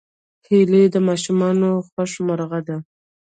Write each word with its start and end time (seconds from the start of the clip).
هیلۍ 0.47 0.83
د 0.93 0.97
ماشومانو 1.07 1.69
خوښ 1.87 2.11
مرغه 2.27 2.59
ده 2.67 2.77